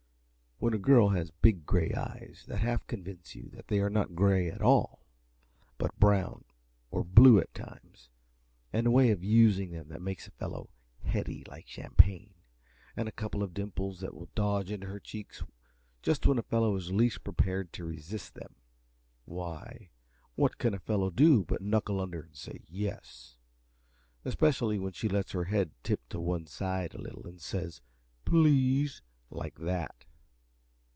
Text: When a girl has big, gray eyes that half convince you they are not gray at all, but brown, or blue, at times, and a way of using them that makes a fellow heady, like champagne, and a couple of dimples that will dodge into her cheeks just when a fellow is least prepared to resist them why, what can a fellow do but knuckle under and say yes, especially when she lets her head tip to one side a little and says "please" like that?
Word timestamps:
When 0.63 0.75
a 0.75 0.89
girl 0.93 1.09
has 1.09 1.31
big, 1.31 1.65
gray 1.65 1.91
eyes 1.91 2.45
that 2.47 2.59
half 2.59 2.85
convince 2.85 3.33
you 3.33 3.63
they 3.67 3.79
are 3.79 3.89
not 3.89 4.13
gray 4.13 4.47
at 4.47 4.61
all, 4.61 5.07
but 5.79 5.99
brown, 5.99 6.43
or 6.91 7.03
blue, 7.03 7.39
at 7.39 7.51
times, 7.55 8.09
and 8.71 8.85
a 8.85 8.91
way 8.91 9.09
of 9.09 9.23
using 9.23 9.71
them 9.71 9.87
that 9.87 10.03
makes 10.03 10.27
a 10.27 10.31
fellow 10.31 10.69
heady, 11.03 11.43
like 11.47 11.67
champagne, 11.67 12.35
and 12.95 13.09
a 13.09 13.11
couple 13.11 13.41
of 13.41 13.55
dimples 13.55 14.01
that 14.01 14.13
will 14.13 14.29
dodge 14.35 14.69
into 14.69 14.85
her 14.85 14.99
cheeks 14.99 15.41
just 16.03 16.27
when 16.27 16.37
a 16.37 16.43
fellow 16.43 16.75
is 16.75 16.91
least 16.91 17.23
prepared 17.23 17.73
to 17.73 17.83
resist 17.83 18.35
them 18.35 18.53
why, 19.25 19.89
what 20.35 20.59
can 20.59 20.75
a 20.75 20.79
fellow 20.79 21.09
do 21.09 21.43
but 21.43 21.61
knuckle 21.63 21.99
under 21.99 22.21
and 22.21 22.35
say 22.35 22.59
yes, 22.67 23.35
especially 24.25 24.77
when 24.77 24.93
she 24.93 25.09
lets 25.09 25.31
her 25.31 25.45
head 25.45 25.71
tip 25.81 26.07
to 26.09 26.19
one 26.19 26.45
side 26.45 26.93
a 26.93 27.01
little 27.01 27.25
and 27.25 27.41
says 27.41 27.81
"please" 28.25 29.01
like 29.31 29.55
that? 29.57 30.05